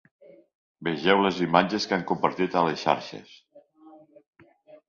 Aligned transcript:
Vegeu 0.87 1.21
les 1.25 1.41
imatges 1.47 1.87
que 1.91 1.95
han 1.99 2.07
compartit 2.13 2.57
a 2.63 2.65
les 2.69 2.87
xarxes. 2.89 3.37